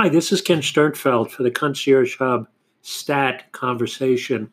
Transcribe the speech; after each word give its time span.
Hi, 0.00 0.08
this 0.08 0.32
is 0.32 0.40
Ken 0.40 0.62
Sternfeld 0.62 1.30
for 1.30 1.42
the 1.42 1.50
Concierge 1.50 2.16
Hub 2.16 2.48
Stat 2.80 3.52
Conversation. 3.52 4.50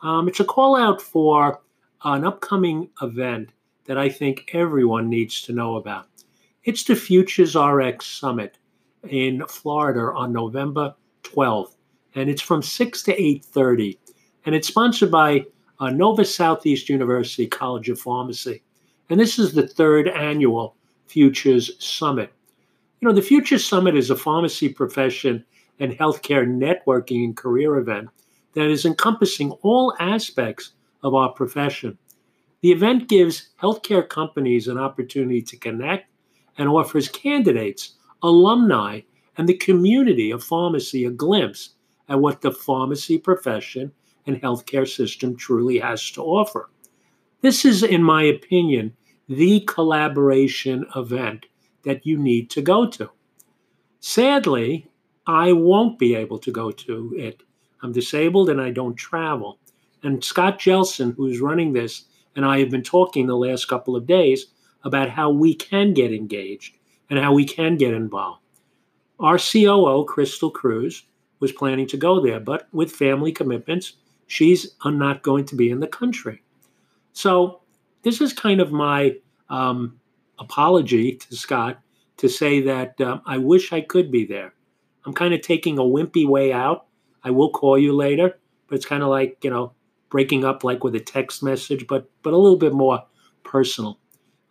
Um, 0.00 0.26
it's 0.26 0.40
a 0.40 0.44
call 0.44 0.74
out 0.74 1.02
for 1.02 1.60
an 2.04 2.24
upcoming 2.24 2.88
event 3.02 3.50
that 3.84 3.98
I 3.98 4.08
think 4.08 4.48
everyone 4.54 5.10
needs 5.10 5.42
to 5.42 5.52
know 5.52 5.76
about. 5.76 6.06
It's 6.64 6.84
the 6.84 6.96
Futures 6.96 7.54
RX 7.54 8.06
Summit 8.06 8.56
in 9.06 9.44
Florida 9.48 10.14
on 10.16 10.32
November 10.32 10.94
12th, 11.24 11.76
and 12.14 12.30
it's 12.30 12.40
from 12.40 12.62
6 12.62 13.02
to 13.02 13.14
8:30, 13.20 13.98
and 14.46 14.54
it's 14.54 14.68
sponsored 14.68 15.10
by 15.10 15.44
uh, 15.78 15.90
Nova 15.90 16.24
Southeast 16.24 16.88
University 16.88 17.46
College 17.46 17.90
of 17.90 18.00
Pharmacy, 18.00 18.62
and 19.10 19.20
this 19.20 19.38
is 19.38 19.52
the 19.52 19.68
third 19.68 20.08
annual 20.08 20.74
Futures 21.06 21.72
Summit. 21.84 22.32
You 23.00 23.08
know, 23.08 23.14
the 23.14 23.20
Future 23.22 23.58
Summit 23.58 23.94
is 23.94 24.08
a 24.08 24.16
pharmacy 24.16 24.70
profession 24.70 25.44
and 25.78 25.92
healthcare 25.92 26.46
networking 26.46 27.24
and 27.24 27.36
career 27.36 27.76
event 27.76 28.08
that 28.54 28.70
is 28.70 28.86
encompassing 28.86 29.50
all 29.62 29.94
aspects 30.00 30.72
of 31.02 31.14
our 31.14 31.30
profession. 31.30 31.98
The 32.62 32.72
event 32.72 33.08
gives 33.08 33.50
healthcare 33.60 34.08
companies 34.08 34.66
an 34.66 34.78
opportunity 34.78 35.42
to 35.42 35.58
connect 35.58 36.10
and 36.56 36.70
offers 36.70 37.08
candidates, 37.08 37.96
alumni, 38.22 39.02
and 39.36 39.46
the 39.46 39.58
community 39.58 40.30
of 40.30 40.42
pharmacy 40.42 41.04
a 41.04 41.10
glimpse 41.10 41.74
at 42.08 42.20
what 42.20 42.40
the 42.40 42.50
pharmacy 42.50 43.18
profession 43.18 43.92
and 44.26 44.40
healthcare 44.40 44.88
system 44.88 45.36
truly 45.36 45.78
has 45.78 46.10
to 46.12 46.22
offer. 46.22 46.70
This 47.42 47.66
is, 47.66 47.82
in 47.82 48.02
my 48.02 48.22
opinion, 48.22 48.96
the 49.28 49.60
collaboration 49.60 50.86
event 50.96 51.44
that 51.86 52.04
you 52.04 52.18
need 52.18 52.50
to 52.50 52.60
go 52.60 52.86
to. 52.86 53.08
Sadly, 54.00 54.88
I 55.26 55.52
won't 55.52 55.98
be 55.98 56.14
able 56.16 56.38
to 56.40 56.50
go 56.50 56.70
to 56.70 57.14
it. 57.16 57.42
I'm 57.80 57.92
disabled 57.92 58.50
and 58.50 58.60
I 58.60 58.70
don't 58.70 58.96
travel. 58.96 59.58
And 60.02 60.22
Scott 60.22 60.58
Jelson, 60.58 61.14
who's 61.16 61.40
running 61.40 61.72
this, 61.72 62.04
and 62.34 62.44
I 62.44 62.58
have 62.58 62.70
been 62.70 62.82
talking 62.82 63.26
the 63.26 63.36
last 63.36 63.66
couple 63.66 63.96
of 63.96 64.06
days 64.06 64.46
about 64.84 65.10
how 65.10 65.30
we 65.30 65.54
can 65.54 65.94
get 65.94 66.12
engaged 66.12 66.74
and 67.08 67.18
how 67.18 67.32
we 67.32 67.44
can 67.44 67.76
get 67.76 67.94
involved. 67.94 68.42
Our 69.20 69.38
COO, 69.38 70.04
Crystal 70.04 70.50
Cruz, 70.50 71.04
was 71.38 71.52
planning 71.52 71.86
to 71.88 71.96
go 71.96 72.20
there, 72.20 72.40
but 72.40 72.68
with 72.72 72.90
family 72.90 73.30
commitments, 73.30 73.94
she's 74.26 74.74
not 74.84 75.22
going 75.22 75.44
to 75.46 75.54
be 75.54 75.70
in 75.70 75.80
the 75.80 75.86
country. 75.86 76.42
So, 77.12 77.60
this 78.02 78.20
is 78.20 78.32
kind 78.32 78.60
of 78.60 78.72
my 78.72 79.16
um, 79.48 79.98
apology 80.38 81.16
to 81.16 81.36
Scott 81.36 81.78
to 82.18 82.28
say 82.28 82.60
that 82.62 83.00
um, 83.00 83.22
I 83.26 83.38
wish 83.38 83.72
I 83.72 83.80
could 83.80 84.10
be 84.10 84.24
there. 84.24 84.54
I'm 85.04 85.12
kind 85.12 85.34
of 85.34 85.40
taking 85.40 85.78
a 85.78 85.82
wimpy 85.82 86.26
way 86.26 86.52
out. 86.52 86.86
I 87.22 87.30
will 87.30 87.50
call 87.50 87.78
you 87.78 87.94
later, 87.94 88.38
but 88.68 88.76
it's 88.76 88.86
kind 88.86 89.02
of 89.02 89.08
like, 89.08 89.38
you 89.42 89.50
know, 89.50 89.72
breaking 90.10 90.44
up 90.44 90.64
like 90.64 90.84
with 90.84 90.94
a 90.94 91.00
text 91.00 91.42
message, 91.42 91.86
but 91.86 92.08
but 92.22 92.32
a 92.32 92.36
little 92.36 92.58
bit 92.58 92.72
more 92.72 93.02
personal. 93.44 93.98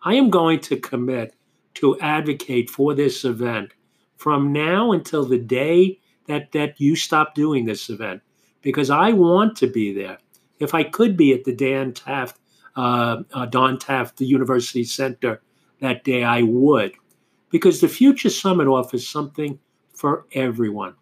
I 0.02 0.14
am 0.14 0.30
going 0.30 0.60
to 0.60 0.76
commit 0.76 1.34
to 1.74 1.98
advocate 2.00 2.70
for 2.70 2.94
this 2.94 3.24
event 3.24 3.72
from 4.16 4.52
now 4.52 4.92
until 4.92 5.24
the 5.24 5.38
day 5.38 5.98
that 6.26 6.52
that 6.52 6.80
you 6.80 6.96
stop 6.96 7.34
doing 7.34 7.64
this 7.64 7.90
event 7.90 8.22
because 8.62 8.90
I 8.90 9.12
want 9.12 9.56
to 9.58 9.66
be 9.66 9.92
there. 9.92 10.18
If 10.58 10.74
I 10.74 10.84
could 10.84 11.16
be 11.16 11.34
at 11.34 11.44
the 11.44 11.54
Dan 11.54 11.92
Taft, 11.92 12.38
uh, 12.76 13.22
uh, 13.32 13.46
Don 13.46 13.78
Taft, 13.78 14.16
the 14.16 14.26
University 14.26 14.84
Center 14.84 15.42
that 15.80 16.04
day, 16.04 16.24
I 16.24 16.42
would 16.42 16.92
because 17.50 17.80
the 17.80 17.88
Future 17.88 18.30
Summit 18.30 18.66
offers 18.66 19.08
something 19.08 19.58
for 19.94 20.26
everyone. 20.32 20.94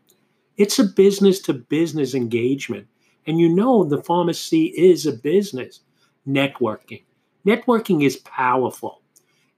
It's 0.56 0.78
a 0.78 0.84
business 0.84 1.40
to 1.40 1.54
business 1.54 2.14
engagement. 2.14 2.86
And 3.26 3.40
you 3.40 3.48
know, 3.48 3.84
the 3.84 4.02
pharmacy 4.02 4.66
is 4.76 5.06
a 5.06 5.12
business. 5.12 5.80
Networking. 6.28 7.02
Networking 7.46 8.04
is 8.04 8.18
powerful. 8.18 9.02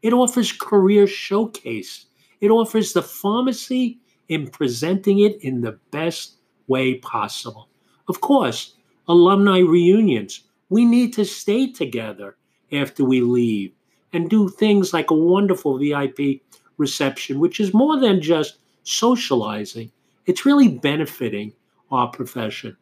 It 0.03 0.13
offers 0.13 0.53
career 0.53 1.07
showcase. 1.07 2.07
It 2.41 2.51
offers 2.51 2.93
the 2.93 3.03
pharmacy 3.03 3.99
in 4.29 4.49
presenting 4.49 5.21
it 5.21 5.43
in 5.43 5.61
the 5.61 5.79
best 5.91 6.37
way 6.67 6.95
possible. 6.97 7.69
Of 8.09 8.21
course, 8.21 8.75
alumni 9.09 9.59
reunions. 9.59 10.43
We 10.69 10.85
need 10.85 11.13
to 11.15 11.25
stay 11.25 11.73
together 11.73 12.37
after 12.73 13.05
we 13.05 13.21
leave 13.21 13.73
and 14.16 14.31
do 14.31 14.49
things 14.49 14.94
like 14.94 15.10
a 15.10 15.15
wonderful 15.15 15.78
VIP 15.78 16.41
reception, 16.78 17.38
which 17.38 17.60
is 17.60 17.75
more 17.75 18.00
than 18.00 18.22
just 18.22 18.59
socializing, 18.82 19.93
it's 20.25 20.47
really 20.47 20.69
benefiting 20.69 21.53
our 21.93 22.09
profession. 22.09 22.75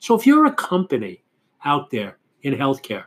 So 0.00 0.18
if 0.18 0.26
you're 0.26 0.46
a 0.46 0.54
company 0.54 1.22
out 1.64 1.90
there 1.90 2.18
in 2.42 2.54
healthcare, 2.54 3.04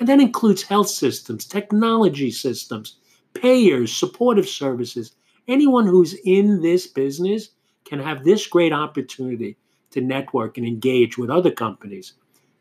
and 0.00 0.08
that 0.08 0.20
includes 0.20 0.62
health 0.62 0.88
systems, 0.88 1.44
technology 1.46 2.32
systems, 2.32 2.96
payers, 3.34 3.92
supportive 3.92 4.48
services, 4.48 5.14
anyone 5.46 5.86
who's 5.86 6.14
in 6.24 6.60
this 6.60 6.88
business 6.88 7.50
can 7.84 8.00
have 8.00 8.24
this 8.24 8.48
great 8.48 8.72
opportunity 8.72 9.56
to 9.92 10.00
network 10.00 10.58
and 10.58 10.66
engage 10.66 11.16
with 11.16 11.30
other 11.30 11.52
companies. 11.52 12.14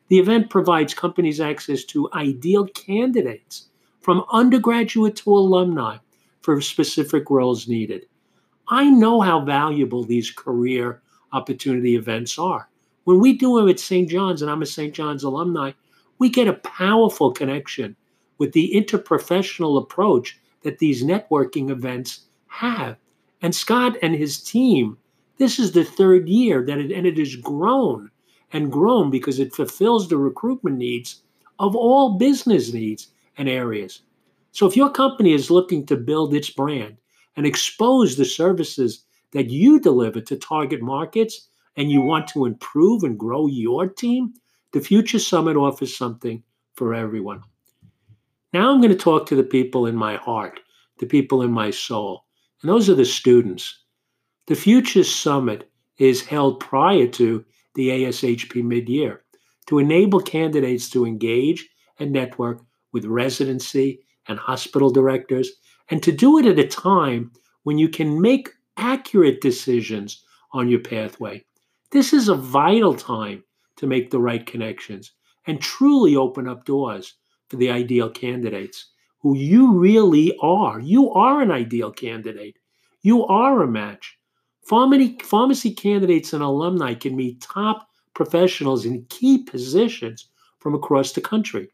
The 0.09 0.19
event 0.19 0.51
provides 0.51 0.93
companies 0.93 1.41
access 1.41 1.83
to 1.85 2.09
ideal 2.13 2.67
candidates 2.67 3.69
from 4.01 4.25
undergraduate 4.31 5.15
to 5.17 5.35
alumni 5.35 5.97
for 6.41 6.59
specific 6.59 7.29
roles 7.29 7.67
needed. 7.67 8.05
I 8.67 8.89
know 8.89 9.21
how 9.21 9.43
valuable 9.45 10.03
these 10.03 10.31
career 10.31 11.01
opportunity 11.33 11.95
events 11.95 12.37
are. 12.39 12.69
When 13.03 13.19
we 13.19 13.33
do 13.33 13.57
them 13.57 13.69
at 13.69 13.79
St. 13.79 14.09
John's, 14.09 14.41
and 14.41 14.49
I'm 14.49 14.61
a 14.61 14.65
St. 14.65 14.93
John's 14.93 15.23
alumni, 15.23 15.71
we 16.19 16.29
get 16.29 16.47
a 16.47 16.53
powerful 16.53 17.31
connection 17.31 17.95
with 18.37 18.53
the 18.53 18.71
interprofessional 18.73 19.81
approach 19.81 20.39
that 20.63 20.79
these 20.79 21.03
networking 21.03 21.69
events 21.69 22.21
have. 22.47 22.97
And 23.41 23.55
Scott 23.55 23.97
and 24.01 24.15
his 24.15 24.41
team, 24.41 24.97
this 25.37 25.57
is 25.57 25.71
the 25.71 25.83
third 25.83 26.29
year 26.29 26.63
that 26.65 26.77
it, 26.77 26.91
and 26.91 27.07
it 27.07 27.17
has 27.17 27.35
grown 27.35 28.11
and 28.53 28.71
grown 28.71 29.09
because 29.09 29.39
it 29.39 29.53
fulfills 29.53 30.07
the 30.07 30.17
recruitment 30.17 30.77
needs 30.77 31.21
of 31.59 31.75
all 31.75 32.17
business 32.17 32.73
needs 32.73 33.07
and 33.37 33.49
areas. 33.49 34.01
So 34.51 34.67
if 34.67 34.75
your 34.75 34.89
company 34.89 35.33
is 35.33 35.51
looking 35.51 35.85
to 35.85 35.95
build 35.95 36.33
its 36.33 36.49
brand 36.49 36.97
and 37.35 37.45
expose 37.45 38.15
the 38.15 38.25
services 38.25 39.05
that 39.31 39.49
you 39.49 39.79
deliver 39.79 40.21
to 40.21 40.35
target 40.35 40.81
markets 40.81 41.47
and 41.77 41.89
you 41.89 42.01
want 42.01 42.27
to 42.29 42.45
improve 42.45 43.03
and 43.03 43.17
grow 43.17 43.47
your 43.47 43.87
team, 43.87 44.33
the 44.73 44.81
Future 44.81 45.19
Summit 45.19 45.55
offers 45.55 45.95
something 45.95 46.43
for 46.75 46.93
everyone. 46.93 47.41
Now 48.53 48.71
I'm 48.71 48.81
going 48.81 48.91
to 48.91 48.97
talk 48.97 49.25
to 49.27 49.35
the 49.35 49.43
people 49.43 49.85
in 49.85 49.95
my 49.95 50.17
heart, 50.17 50.59
the 50.99 51.05
people 51.05 51.41
in 51.41 51.51
my 51.51 51.71
soul, 51.71 52.25
and 52.61 52.69
those 52.69 52.89
are 52.89 52.95
the 52.95 53.05
students. 53.05 53.79
The 54.47 54.55
Future 54.55 55.05
Summit 55.05 55.69
is 55.97 56.25
held 56.25 56.59
prior 56.59 57.07
to 57.07 57.45
the 57.75 57.89
ASHP 57.89 58.63
midyear 58.63 59.19
to 59.67 59.79
enable 59.79 60.19
candidates 60.19 60.89
to 60.89 61.05
engage 61.05 61.69
and 61.99 62.11
network 62.11 62.61
with 62.91 63.05
residency 63.05 63.99
and 64.27 64.39
hospital 64.39 64.89
directors, 64.89 65.51
and 65.89 66.01
to 66.03 66.11
do 66.11 66.37
it 66.37 66.45
at 66.45 66.59
a 66.59 66.67
time 66.67 67.31
when 67.63 67.77
you 67.77 67.89
can 67.89 68.21
make 68.21 68.49
accurate 68.77 69.41
decisions 69.41 70.23
on 70.53 70.69
your 70.69 70.79
pathway. 70.79 71.43
This 71.91 72.13
is 72.13 72.29
a 72.29 72.35
vital 72.35 72.95
time 72.95 73.43
to 73.77 73.87
make 73.87 74.11
the 74.11 74.19
right 74.19 74.45
connections 74.45 75.11
and 75.47 75.59
truly 75.59 76.15
open 76.15 76.47
up 76.47 76.65
doors 76.65 77.15
for 77.49 77.57
the 77.57 77.69
ideal 77.69 78.09
candidates 78.09 78.91
who 79.19 79.35
you 79.35 79.73
really 79.73 80.35
are. 80.41 80.79
You 80.79 81.11
are 81.11 81.41
an 81.41 81.51
ideal 81.51 81.91
candidate. 81.91 82.57
You 83.01 83.25
are 83.25 83.61
a 83.61 83.67
match. 83.67 84.17
Pharmacy, 84.63 85.73
candidates 85.73 86.33
and 86.33 86.43
alumni 86.43 86.93
can 86.93 87.15
meet 87.15 87.41
top 87.41 87.87
professionals 88.13 88.85
in 88.85 89.05
key 89.09 89.43
positions 89.43 90.29
from 90.59 90.75
across 90.75 91.11
the 91.11 91.21
country. 91.21 91.69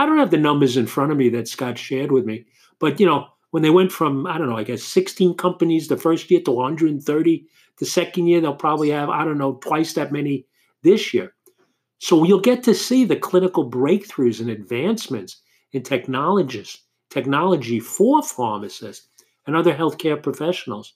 I 0.00 0.06
don't 0.06 0.16
have 0.16 0.30
the 0.30 0.38
numbers 0.38 0.78
in 0.78 0.86
front 0.86 1.12
of 1.12 1.18
me 1.18 1.28
that 1.28 1.46
Scott 1.46 1.76
shared 1.76 2.10
with 2.10 2.24
me, 2.24 2.46
but 2.78 2.98
you 2.98 3.04
know, 3.04 3.26
when 3.50 3.62
they 3.62 3.68
went 3.68 3.92
from 3.92 4.26
I 4.26 4.38
don't 4.38 4.48
know, 4.48 4.56
I 4.56 4.64
guess 4.64 4.82
16 4.82 5.34
companies 5.34 5.88
the 5.88 5.98
first 5.98 6.30
year 6.30 6.40
to 6.40 6.52
130 6.52 7.46
the 7.76 7.84
second 7.84 8.26
year, 8.26 8.40
they'll 8.40 8.54
probably 8.54 8.88
have 8.88 9.10
I 9.10 9.26
don't 9.26 9.36
know 9.36 9.56
twice 9.56 9.92
that 9.92 10.10
many 10.10 10.46
this 10.82 11.12
year. 11.12 11.34
So 11.98 12.24
you'll 12.24 12.40
get 12.40 12.62
to 12.62 12.74
see 12.74 13.04
the 13.04 13.14
clinical 13.14 13.70
breakthroughs 13.70 14.40
and 14.40 14.48
advancements 14.48 15.42
in 15.72 15.82
technologies, 15.82 16.78
technology 17.10 17.78
for 17.78 18.22
pharmacists 18.22 19.06
and 19.46 19.54
other 19.54 19.74
healthcare 19.74 20.22
professionals. 20.22 20.94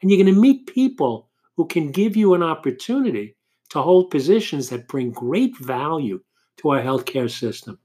And 0.00 0.10
you're 0.10 0.24
going 0.24 0.34
to 0.34 0.40
meet 0.40 0.72
people 0.72 1.28
who 1.58 1.66
can 1.66 1.92
give 1.92 2.16
you 2.16 2.32
an 2.32 2.42
opportunity 2.42 3.36
to 3.68 3.82
hold 3.82 4.10
positions 4.10 4.70
that 4.70 4.88
bring 4.88 5.10
great 5.10 5.54
value 5.58 6.22
to 6.56 6.70
our 6.70 6.80
healthcare 6.80 7.30
system. 7.30 7.78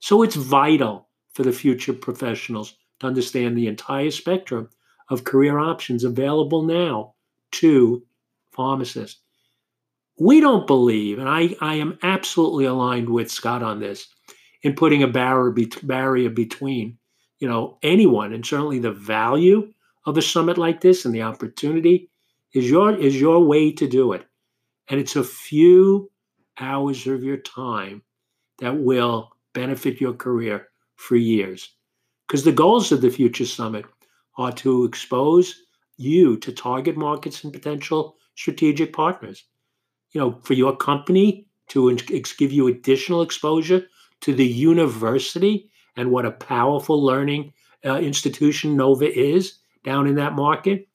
So 0.00 0.22
it's 0.22 0.36
vital 0.36 1.08
for 1.32 1.42
the 1.42 1.52
future 1.52 1.92
professionals 1.92 2.76
to 3.00 3.06
understand 3.06 3.56
the 3.56 3.66
entire 3.66 4.10
spectrum 4.10 4.70
of 5.08 5.24
career 5.24 5.58
options 5.58 6.04
available 6.04 6.62
now 6.62 7.14
to 7.52 8.02
pharmacists. 8.52 9.20
We 10.18 10.40
don't 10.40 10.66
believe, 10.66 11.18
and 11.18 11.28
I, 11.28 11.54
I 11.60 11.76
am 11.76 11.98
absolutely 12.02 12.64
aligned 12.64 13.08
with 13.08 13.30
Scott 13.30 13.62
on 13.62 13.78
this, 13.78 14.08
in 14.62 14.74
putting 14.74 15.02
a 15.02 15.08
barrier, 15.08 15.52
be- 15.52 15.72
barrier 15.82 16.30
between, 16.30 16.98
you 17.38 17.48
know, 17.48 17.78
anyone, 17.82 18.32
and 18.32 18.44
certainly 18.44 18.80
the 18.80 18.90
value 18.90 19.72
of 20.06 20.16
a 20.16 20.22
summit 20.22 20.58
like 20.58 20.80
this 20.80 21.04
and 21.04 21.14
the 21.14 21.22
opportunity 21.22 22.10
is 22.52 22.68
your 22.68 22.96
is 22.96 23.20
your 23.20 23.44
way 23.44 23.70
to 23.72 23.86
do 23.86 24.12
it. 24.12 24.24
And 24.88 24.98
it's 24.98 25.16
a 25.16 25.22
few 25.22 26.10
hours 26.58 27.06
of 27.06 27.22
your 27.22 27.36
time 27.36 28.02
that 28.58 28.76
will 28.76 29.30
benefit 29.58 30.00
your 30.00 30.14
career 30.14 30.68
for 30.96 31.16
years. 31.16 31.60
Because 32.26 32.44
the 32.44 32.60
goals 32.64 32.92
of 32.92 33.00
the 33.00 33.10
Future 33.10 33.46
Summit 33.46 33.84
are 34.36 34.52
to 34.52 34.84
expose 34.84 35.46
you 35.96 36.36
to 36.36 36.52
target 36.52 36.96
markets 36.96 37.42
and 37.42 37.52
potential 37.52 38.16
strategic 38.36 38.92
partners. 38.92 39.44
You 40.12 40.20
know, 40.20 40.40
for 40.44 40.54
your 40.54 40.76
company 40.76 41.46
to 41.68 41.96
give 42.38 42.52
you 42.52 42.68
additional 42.68 43.22
exposure 43.22 43.82
to 44.20 44.34
the 44.34 44.46
university 44.46 45.70
and 45.96 46.10
what 46.10 46.26
a 46.26 46.30
powerful 46.30 47.04
learning 47.04 47.52
uh, 47.84 47.98
institution 47.98 48.76
Nova 48.76 49.10
is 49.12 49.58
down 49.84 50.06
in 50.06 50.14
that 50.16 50.34
market, 50.34 50.88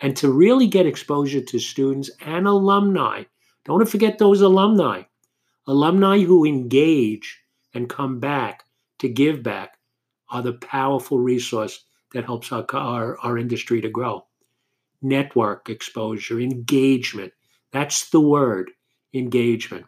and 0.00 0.16
to 0.16 0.30
really 0.30 0.66
get 0.66 0.86
exposure 0.86 1.40
to 1.40 1.58
students 1.58 2.10
and 2.20 2.46
alumni. 2.46 3.24
Don't 3.64 3.88
forget 3.88 4.18
those 4.18 4.40
alumni, 4.40 5.02
alumni 5.66 6.18
who 6.18 6.44
engage 6.44 7.39
and 7.74 7.88
come 7.88 8.20
back 8.20 8.64
to 8.98 9.08
give 9.08 9.42
back 9.42 9.78
are 10.28 10.42
the 10.42 10.54
powerful 10.54 11.18
resource 11.18 11.84
that 12.12 12.24
helps 12.24 12.52
our, 12.52 12.64
our, 12.72 13.18
our 13.20 13.38
industry 13.38 13.80
to 13.80 13.88
grow. 13.88 14.24
Network 15.02 15.68
exposure, 15.68 16.40
engagement. 16.40 17.32
That's 17.72 18.10
the 18.10 18.20
word, 18.20 18.70
engagement. 19.14 19.86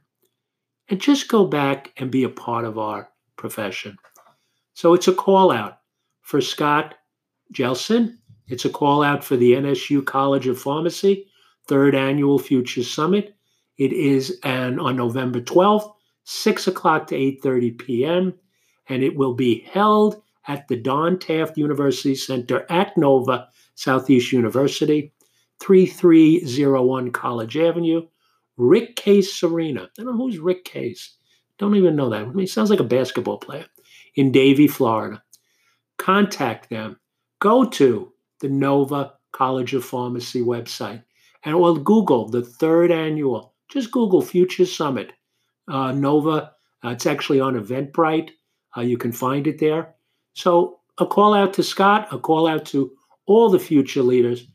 And 0.89 1.01
just 1.01 1.29
go 1.29 1.47
back 1.47 1.93
and 1.97 2.11
be 2.11 2.25
a 2.25 2.29
part 2.29 2.65
of 2.65 2.79
our 2.79 3.09
profession. 3.37 3.97
So 4.75 4.95
it's 4.95 5.09
a 5.09 5.15
call 5.15 5.51
out 5.51 5.79
for 6.23 6.41
Scott 6.41 6.95
Jelson. 7.53 8.19
It's 8.49 8.65
a 8.65 8.71
call 8.71 9.03
out 9.03 9.23
for 9.23 9.37
the 9.37 9.53
NSU 9.53 10.05
College 10.05 10.47
of 10.47 10.61
Pharmacy, 10.61 11.27
third 11.67 11.95
annual 11.95 12.39
Future 12.39 12.83
Summit. 12.83 13.37
It 13.79 13.93
is 13.93 14.39
an, 14.43 14.79
on 14.79 14.97
November 14.97 15.41
12th, 15.41 15.93
6 16.25 16.67
o'clock 16.69 17.07
to 17.09 17.15
8.30 17.15 17.79
p.m., 17.79 18.35
and 18.89 19.03
it 19.03 19.17
will 19.17 19.35
be 19.35 19.61
held 19.71 20.23
at 20.49 20.67
the 20.69 20.77
Don 20.77 21.19
Taft 21.19 21.57
University 21.57 22.15
Center 22.15 22.67
at 22.71 22.97
Nova, 22.97 23.49
Southeast 23.75 24.33
University, 24.33 25.13
3301 25.61 27.11
College 27.13 27.57
Avenue. 27.57 28.07
Rick 28.57 28.97
Case 28.97 29.43
Arena. 29.43 29.89
I 29.99 30.03
don't 30.03 30.07
know 30.07 30.25
who's 30.25 30.39
Rick 30.39 30.65
Case. 30.65 31.17
Don't 31.59 31.77
even 31.77 31.97
know 31.97 32.11
that. 32.11 32.23
I 32.23 32.25
mean, 32.27 32.39
he 32.41 32.47
sounds 32.47 32.71
like 32.71 32.81
a 32.81 32.85
basketball 32.85 33.39
player 33.39 33.67
in 34.15 34.33
Davie, 34.33 34.69
Florida. 34.69 35.23
Contact 35.99 36.69
them. 36.69 36.99
Go 37.41 37.65
to 37.65 38.13
the 38.41 38.49
Nova 38.49 39.15
College 39.33 39.75
of 39.75 39.85
Pharmacy 39.85 40.43
website 40.43 41.03
and 41.45 41.55
or 41.55 41.77
Google 41.77 42.29
the 42.29 42.43
third 42.43 42.91
annual. 42.91 43.55
Just 43.69 43.91
Google 43.91 44.23
Future 44.23 44.67
Summit 44.67 45.13
uh, 45.69 45.93
Nova. 45.93 46.53
Uh, 46.85 46.91
it's 46.91 47.07
actually 47.07 47.41
on 47.41 47.55
Eventbrite. 47.55 48.31
Uh, 48.77 48.81
you 48.81 48.97
can 48.97 49.13
find 49.13 49.47
it 49.47 49.59
there. 49.59 49.95
So 50.35 50.81
a 50.99 51.07
call 51.07 51.35
out 51.35 51.55
to 51.55 51.63
Scott, 51.63 52.09
a 52.13 52.19
call 52.19 52.47
out 52.47 52.65
to 52.67 52.93
all 53.27 53.51
the 53.51 53.59
future 53.59 54.03
leaders. 54.03 54.47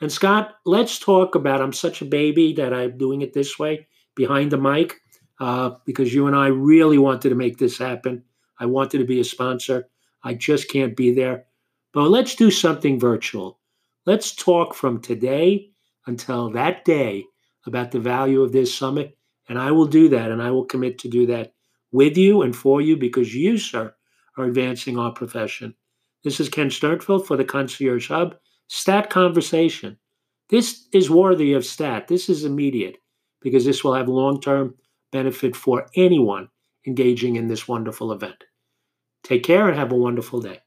And 0.00 0.12
Scott, 0.12 0.56
let's 0.64 0.98
talk 0.98 1.34
about. 1.34 1.60
I'm 1.60 1.72
such 1.72 2.02
a 2.02 2.06
baby 2.06 2.52
that 2.54 2.72
I'm 2.72 2.96
doing 2.98 3.22
it 3.22 3.32
this 3.32 3.58
way 3.58 3.86
behind 4.14 4.50
the 4.50 4.58
mic 4.58 4.96
uh, 5.40 5.72
because 5.84 6.14
you 6.14 6.26
and 6.26 6.36
I 6.36 6.48
really 6.48 6.98
wanted 6.98 7.30
to 7.30 7.34
make 7.34 7.58
this 7.58 7.78
happen. 7.78 8.22
I 8.58 8.66
wanted 8.66 8.98
to 8.98 9.04
be 9.04 9.20
a 9.20 9.24
sponsor. 9.24 9.88
I 10.22 10.34
just 10.34 10.68
can't 10.68 10.96
be 10.96 11.12
there. 11.12 11.44
But 11.92 12.10
let's 12.10 12.34
do 12.34 12.50
something 12.50 12.98
virtual. 12.98 13.58
Let's 14.06 14.34
talk 14.34 14.74
from 14.74 15.00
today 15.00 15.70
until 16.06 16.50
that 16.50 16.84
day 16.84 17.24
about 17.66 17.90
the 17.90 18.00
value 18.00 18.42
of 18.42 18.52
this 18.52 18.74
summit. 18.74 19.17
And 19.48 19.58
I 19.58 19.70
will 19.70 19.86
do 19.86 20.08
that. 20.10 20.30
And 20.30 20.42
I 20.42 20.50
will 20.50 20.64
commit 20.64 20.98
to 21.00 21.08
do 21.08 21.26
that 21.26 21.52
with 21.92 22.16
you 22.16 22.42
and 22.42 22.54
for 22.54 22.80
you 22.80 22.96
because 22.96 23.34
you, 23.34 23.58
sir, 23.58 23.94
are 24.36 24.44
advancing 24.44 24.98
our 24.98 25.12
profession. 25.12 25.74
This 26.24 26.40
is 26.40 26.48
Ken 26.48 26.68
Sternfeld 26.68 27.26
for 27.26 27.36
the 27.36 27.44
Concierge 27.44 28.08
Hub. 28.08 28.36
Stat 28.68 29.08
Conversation. 29.08 29.96
This 30.50 30.88
is 30.92 31.10
worthy 31.10 31.54
of 31.54 31.64
stat. 31.64 32.08
This 32.08 32.28
is 32.28 32.44
immediate 32.44 32.98
because 33.40 33.64
this 33.64 33.82
will 33.82 33.94
have 33.94 34.08
long 34.08 34.40
term 34.40 34.74
benefit 35.10 35.56
for 35.56 35.86
anyone 35.96 36.48
engaging 36.86 37.36
in 37.36 37.48
this 37.48 37.66
wonderful 37.66 38.12
event. 38.12 38.44
Take 39.22 39.42
care 39.42 39.68
and 39.68 39.78
have 39.78 39.92
a 39.92 39.96
wonderful 39.96 40.40
day. 40.40 40.60